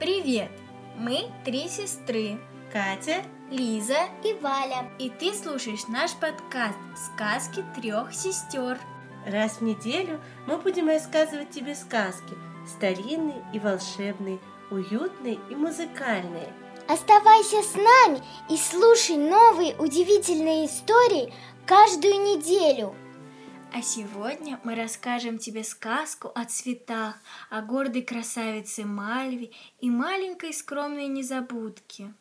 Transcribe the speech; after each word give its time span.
Привет! 0.00 0.50
Мы 0.98 1.30
три 1.44 1.68
сестры. 1.68 2.40
Катя, 2.72 3.22
Лиза, 3.48 4.08
и 4.24 4.34
Валя. 4.34 4.90
и 4.98 5.08
ты 5.08 5.32
слушаешь 5.32 5.86
наш 5.86 6.12
подкаст 6.14 6.76
«Сказки 6.96 7.64
трех 7.76 8.12
сестер». 8.12 8.76
раз 9.24 9.58
в 9.58 9.60
неделю 9.62 10.20
мы 10.48 10.56
будем 10.58 10.88
рассказывать 10.88 11.50
тебе 11.50 11.76
сказки, 11.76 12.34
старинные 12.66 13.44
и 13.52 13.60
волшебные, 13.60 14.40
уютные 14.72 15.38
и 15.48 15.54
музыкальные. 15.54 16.52
Оставайся 16.88 17.62
с 17.62 17.74
нами 17.76 18.20
и 18.50 18.56
слушай 18.56 19.16
новые 19.16 19.76
удивительные 19.76 20.66
истории 20.66 21.32
каждую 21.66 22.14
неделю. 22.14 22.96
А 23.76 23.82
сегодня 23.82 24.60
мы 24.62 24.76
расскажем 24.76 25.36
тебе 25.36 25.64
сказку 25.64 26.30
о 26.32 26.44
цветах, 26.44 27.16
о 27.50 27.60
гордой 27.60 28.02
красавице 28.02 28.84
Мальве 28.84 29.50
и 29.80 29.90
маленькой 29.90 30.52
скромной 30.52 31.08
незабудке. 31.08 32.14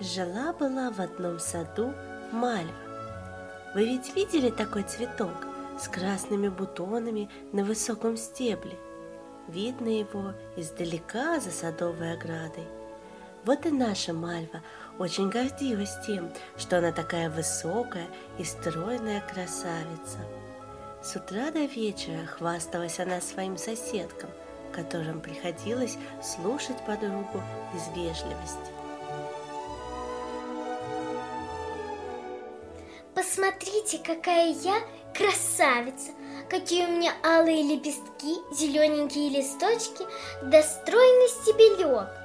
Жила-была 0.00 0.90
в 0.90 0.98
одном 0.98 1.38
саду 1.38 1.92
мальва. 2.32 2.72
Вы 3.74 3.84
ведь 3.84 4.16
видели 4.16 4.48
такой 4.48 4.84
цветок 4.84 5.46
с 5.78 5.86
красными 5.86 6.48
бутонами 6.48 7.28
на 7.52 7.62
высоком 7.62 8.16
стебле? 8.16 8.78
Видно 9.48 9.88
его 9.88 10.32
издалека 10.56 11.40
за 11.40 11.50
садовой 11.50 12.14
оградой. 12.14 12.81
Вот 13.44 13.66
и 13.66 13.70
наша 13.70 14.12
Мальва 14.12 14.62
очень 14.98 15.28
гордилась 15.28 15.96
тем, 16.06 16.30
что 16.56 16.78
она 16.78 16.92
такая 16.92 17.28
высокая 17.28 18.06
и 18.38 18.44
стройная 18.44 19.20
красавица. 19.20 20.18
С 21.02 21.16
утра 21.16 21.50
до 21.50 21.64
вечера 21.64 22.24
хвасталась 22.26 23.00
она 23.00 23.20
своим 23.20 23.58
соседкам, 23.58 24.30
которым 24.72 25.20
приходилось 25.20 25.98
слушать 26.22 26.76
подругу 26.86 27.42
из 27.74 27.88
вежливости. 27.96 28.70
Посмотрите, 33.14 33.98
какая 33.98 34.52
я 34.52 34.80
красавица! 35.14 36.12
Какие 36.48 36.86
у 36.86 36.90
меня 36.90 37.12
алые 37.24 37.62
лепестки, 37.62 38.36
зелененькие 38.54 39.30
листочки, 39.30 40.04
да 40.42 40.62
стройный 40.62 41.28
стебелек. 41.28 42.21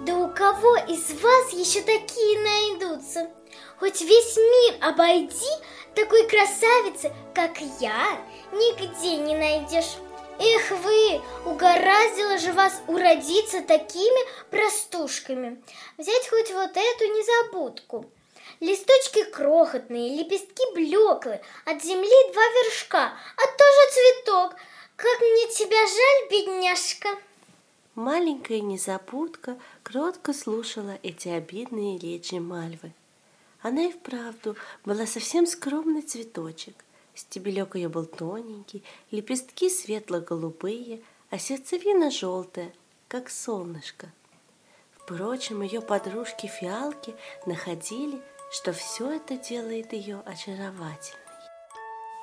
Да 0.00 0.14
у 0.16 0.32
кого 0.32 0.76
из 0.76 1.10
вас 1.20 1.52
еще 1.52 1.82
такие 1.82 2.40
найдутся? 2.40 3.30
Хоть 3.78 4.00
весь 4.00 4.36
мир 4.36 4.76
обойди, 4.80 5.50
такой 5.94 6.26
красавицы, 6.26 7.12
как 7.34 7.60
я, 7.80 8.18
нигде 8.50 9.16
не 9.18 9.36
найдешь. 9.36 9.98
Эх 10.38 10.70
вы, 10.70 11.20
угораздило 11.44 12.38
же 12.38 12.54
вас 12.54 12.80
уродиться 12.86 13.60
такими 13.60 14.20
простушками. 14.50 15.62
Взять 15.98 16.30
хоть 16.30 16.50
вот 16.50 16.70
эту 16.70 17.04
незабудку. 17.04 18.10
Листочки 18.60 19.24
крохотные, 19.24 20.16
лепестки 20.16 20.62
блеклые, 20.72 21.42
от 21.66 21.82
земли 21.84 22.32
два 22.32 22.42
вершка, 22.42 23.12
а 23.36 23.42
тоже 23.42 23.92
цветок. 23.92 24.54
Как 24.96 25.20
мне 25.20 25.46
тебя 25.48 25.86
жаль, 25.86 26.30
бедняжка. 26.30 27.10
Маленькая 27.96 28.60
незабудка 28.60 29.58
кротко 29.82 30.32
слушала 30.32 30.98
эти 31.02 31.28
обидные 31.28 31.98
речи 31.98 32.36
Мальвы. 32.36 32.92
Она 33.62 33.86
и 33.86 33.92
вправду 33.92 34.56
была 34.84 35.06
совсем 35.06 35.46
скромный 35.46 36.02
цветочек. 36.02 36.84
Стебелек 37.14 37.74
ее 37.74 37.88
был 37.88 38.06
тоненький, 38.06 38.84
лепестки 39.10 39.68
светло-голубые, 39.68 41.02
а 41.30 41.38
сердцевина 41.38 42.10
желтая, 42.10 42.72
как 43.08 43.28
солнышко. 43.28 44.08
Впрочем, 44.96 45.62
ее 45.62 45.80
подружки-фиалки 45.80 47.14
находили, 47.44 48.22
что 48.52 48.72
все 48.72 49.10
это 49.10 49.36
делает 49.36 49.92
ее 49.92 50.22
очаровательной. 50.24 51.20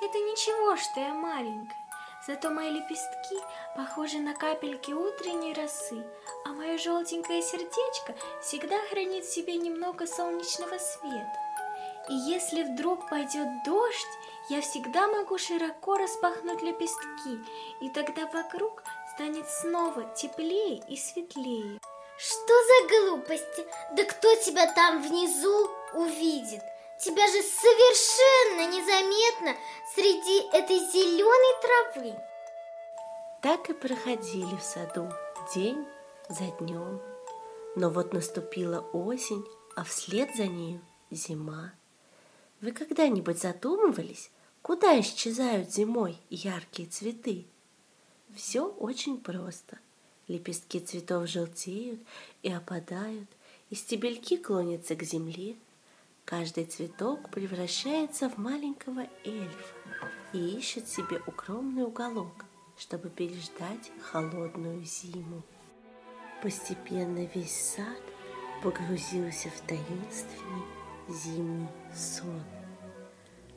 Это 0.00 0.18
ничего, 0.18 0.76
что 0.76 1.00
я 1.00 1.12
маленькая. 1.12 1.87
Зато 2.28 2.50
мои 2.50 2.70
лепестки 2.70 3.36
похожи 3.74 4.18
на 4.18 4.34
капельки 4.34 4.92
утренней 4.92 5.54
росы, 5.54 6.04
а 6.44 6.50
мое 6.50 6.76
желтенькое 6.76 7.40
сердечко 7.40 8.14
всегда 8.42 8.78
хранит 8.90 9.24
в 9.24 9.32
себе 9.32 9.56
немного 9.56 10.06
солнечного 10.06 10.76
света. 10.76 11.38
И 12.10 12.12
если 12.12 12.64
вдруг 12.64 13.08
пойдет 13.08 13.48
дождь, 13.64 14.14
я 14.50 14.60
всегда 14.60 15.08
могу 15.08 15.38
широко 15.38 15.96
распахнуть 15.96 16.60
лепестки, 16.60 17.38
и 17.80 17.88
тогда 17.88 18.26
вокруг 18.26 18.82
станет 19.14 19.48
снова 19.48 20.04
теплее 20.14 20.82
и 20.86 20.98
светлее. 20.98 21.80
Что 22.18 22.54
за 22.66 22.88
глупости? 22.88 23.66
Да 23.92 24.04
кто 24.04 24.34
тебя 24.34 24.70
там 24.74 25.00
внизу 25.00 25.70
увидит? 25.94 26.62
Тебя 27.00 27.26
же 27.28 27.40
совершенно 27.42 28.76
незаметно 28.76 29.56
среди 29.94 30.27
этой 30.58 30.78
зеленой 30.78 31.54
травы. 31.62 32.14
Так 33.42 33.70
и 33.70 33.72
проходили 33.72 34.56
в 34.56 34.62
саду 34.62 35.08
день 35.54 35.86
за 36.28 36.50
днем. 36.58 37.00
Но 37.76 37.90
вот 37.90 38.12
наступила 38.12 38.80
осень, 38.92 39.44
а 39.76 39.84
вслед 39.84 40.34
за 40.34 40.48
нею 40.48 40.80
зима. 41.12 41.72
Вы 42.60 42.72
когда-нибудь 42.72 43.40
задумывались, 43.40 44.32
куда 44.60 44.98
исчезают 45.00 45.72
зимой 45.72 46.18
яркие 46.28 46.88
цветы? 46.88 47.46
Все 48.34 48.66
очень 48.66 49.20
просто. 49.20 49.78
Лепестки 50.26 50.80
цветов 50.80 51.28
желтеют 51.28 52.00
и 52.42 52.52
опадают, 52.52 53.28
и 53.70 53.76
стебельки 53.76 54.36
клонятся 54.36 54.96
к 54.96 55.04
земле. 55.04 55.54
Каждый 56.24 56.64
цветок 56.64 57.30
превращается 57.30 58.28
в 58.28 58.38
маленького 58.38 59.06
эльфа 59.24 60.17
и 60.32 60.56
ищет 60.58 60.88
себе 60.88 61.20
укромный 61.26 61.84
уголок, 61.84 62.44
чтобы 62.76 63.08
переждать 63.10 63.90
холодную 64.02 64.84
зиму. 64.84 65.42
Постепенно 66.42 67.28
весь 67.34 67.74
сад 67.74 68.02
погрузился 68.62 69.48
в 69.50 69.60
таинственный 69.62 70.64
зимний 71.08 71.68
сон. 71.94 72.42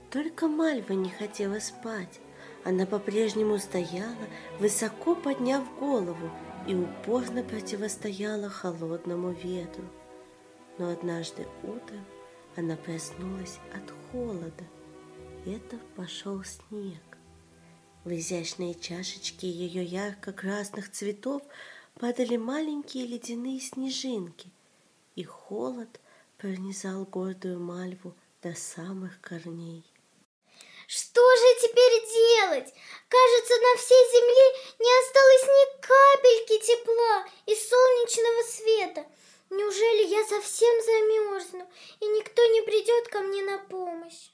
Только 0.10 0.48
Мальва 0.48 0.94
не 0.94 1.10
хотела 1.10 1.60
спать. 1.60 2.20
Она 2.64 2.86
по-прежнему 2.86 3.58
стояла, 3.58 4.28
высоко 4.60 5.16
подняв 5.16 5.64
голову, 5.80 6.30
и 6.68 6.76
упорно 6.76 7.44
противостояла 7.44 8.50
холодному 8.50 9.32
ветру. 9.32 9.84
Но 10.78 10.90
однажды 10.90 11.48
утром 11.64 12.06
она 12.56 12.76
проснулась 12.76 13.60
от 13.74 13.92
холода. 14.12 14.64
Это 15.46 15.80
пошел 15.96 16.44
снег. 16.44 17.02
В 18.04 18.12
изящные 18.12 18.76
чашечки 18.76 19.48
ее 19.48 19.84
ярко-красных 19.84 20.92
цветов 20.92 21.42
падали 22.00 22.38
маленькие 22.38 23.08
ледяные 23.08 23.60
снежинки, 23.60 24.52
и 25.16 25.24
холод 25.24 26.00
пронизал 26.38 27.06
гордую 27.06 27.60
мальву 27.60 28.16
до 28.44 28.54
самых 28.54 29.20
корней. 29.20 29.84
Что 30.86 31.22
же 31.22 31.68
теперь 31.68 32.02
делать? 32.06 32.74
Кажется, 33.10 33.54
на 33.56 33.78
всей 33.78 34.04
земле 34.14 34.48
не 34.78 34.92
осталось 35.00 35.48
ни 35.48 35.82
капельки 35.82 36.66
тепла 36.68 37.26
и 37.48 37.56
солнечного 37.56 38.44
света. 38.44 39.06
Неужели 39.50 40.08
я 40.08 40.24
совсем 40.24 40.82
замерзну, 40.84 41.68
и 42.00 42.06
никто 42.10 42.46
не 42.46 42.62
придет 42.62 43.08
ко 43.08 43.22
мне 43.22 43.42
на 43.42 43.58
помощь? 43.58 44.30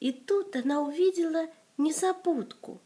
И 0.00 0.12
тут 0.12 0.56
она 0.56 0.80
увидела 0.80 1.46
незабудку, 1.76 2.80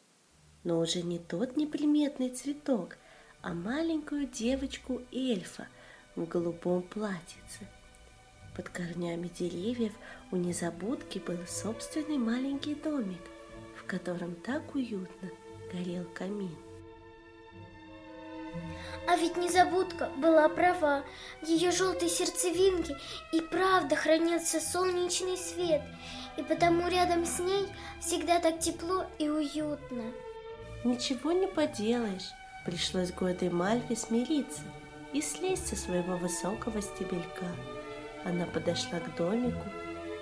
но 0.65 0.81
уже 0.81 1.03
не 1.03 1.21
тот 1.21 1.57
неприметный 1.57 2.31
цветок, 2.31 2.99
а 3.41 3.55
маленькую 3.55 4.27
девочку-эльфа 4.27 5.69
в 6.17 6.27
голубом 6.27 6.83
платьице. 6.83 7.69
Под 8.57 8.69
корнями 8.69 9.29
деревьев 9.29 9.93
у 10.33 10.37
незабудки 10.37 11.19
был 11.21 11.39
собственный 11.47 12.19
маленький 12.19 12.75
домик, 12.75 13.23
в 13.77 13.85
котором 13.85 14.35
так 14.35 14.75
уютно 14.75 15.31
горел 15.73 16.05
камин. 16.15 16.57
А 19.07 19.17
ведь 19.17 19.37
незабудка 19.37 20.11
была 20.17 20.49
права. 20.49 21.05
В 21.43 21.47
ее 21.47 21.71
желтой 21.71 22.09
сердцевинке 22.09 22.97
и 23.33 23.41
правда 23.41 23.97
хранился 23.97 24.61
солнечный 24.61 25.37
свет, 25.37 25.83
и 26.37 26.43
потому 26.43 26.89
рядом 26.89 27.25
с 27.25 27.39
ней 27.39 27.67
всегда 28.01 28.41
так 28.41 28.59
тепло 28.59 29.05
и 29.19 29.29
уютно. 29.29 30.03
Ничего 30.85 31.33
не 31.33 31.47
поделаешь, 31.47 32.31
пришлось 32.65 33.13
гордой 33.13 33.51
Мальве 33.51 33.97
смириться 33.97 34.63
и 35.13 35.23
слезть 35.23 35.69
со 35.69 35.77
своего 35.77 36.17
высокого 36.17 36.83
стебелька. 36.83 37.47
Она 38.25 38.47
подошла 38.47 39.01
к 39.01 39.15
домику 39.17 39.67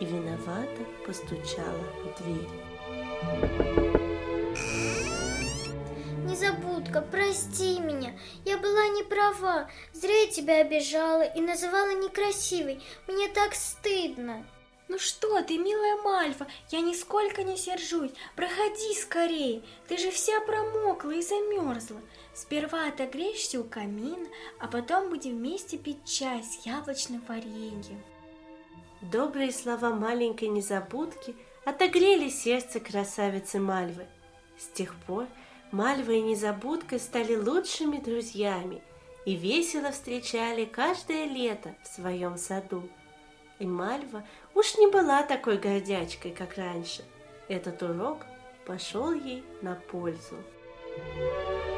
и 0.00 0.04
виновато 0.04 0.84
постучала 1.06 1.84
в 2.04 2.22
дверь. 2.22 2.48
Незабудка, 6.24 7.02
прости 7.02 7.78
меня. 7.78 8.12
Я 8.44 8.58
была 8.58 8.88
не 8.88 9.02
права. 9.02 9.68
Зря 9.92 10.22
я 10.22 10.26
тебя 10.28 10.60
обижала 10.60 11.22
и 11.22 11.40
называла 11.40 11.94
некрасивой. 11.94 12.82
Мне 13.06 13.28
так 13.28 13.54
стыдно. 13.54 14.44
Ну 14.92 14.98
что 14.98 15.42
ты, 15.42 15.56
милая 15.56 15.96
Мальва, 16.02 16.46
я 16.68 16.82
нисколько 16.82 17.44
не 17.44 17.56
сержусь. 17.56 18.10
Проходи 18.36 18.94
скорее, 18.94 19.62
ты 19.88 19.96
же 19.96 20.10
вся 20.10 20.38
промокла 20.42 21.12
и 21.12 21.22
замерзла. 21.22 22.02
Сперва 22.34 22.88
отогреешься 22.88 23.58
у 23.58 23.64
камина, 23.64 24.28
а 24.60 24.68
потом 24.68 25.08
будем 25.08 25.38
вместе 25.38 25.78
пить 25.78 26.04
чай 26.04 26.42
с 26.42 26.66
яблочным 26.66 27.24
вареньем. 27.26 28.02
Добрые 29.00 29.50
слова 29.50 29.94
маленькой 29.94 30.48
незабудки 30.48 31.36
отогрели 31.64 32.28
сердце 32.28 32.78
красавицы 32.78 33.60
Мальвы. 33.60 34.06
С 34.58 34.66
тех 34.76 34.94
пор 35.06 35.26
Мальва 35.70 36.12
и 36.12 36.20
Незабудка 36.20 36.98
стали 36.98 37.34
лучшими 37.34 37.96
друзьями 37.96 38.82
и 39.24 39.36
весело 39.36 39.90
встречали 39.90 40.66
каждое 40.66 41.24
лето 41.24 41.74
в 41.82 41.88
своем 41.88 42.36
саду. 42.36 42.90
И 43.62 43.66
Мальва 43.66 44.24
уж 44.54 44.76
не 44.76 44.88
была 44.88 45.22
такой 45.22 45.56
гордячкой, 45.56 46.32
как 46.32 46.56
раньше. 46.56 47.04
Этот 47.46 47.80
урок 47.84 48.26
пошел 48.66 49.12
ей 49.12 49.44
на 49.62 49.76
пользу. 49.76 50.34
Thank 50.94 51.66
you. 51.66 51.71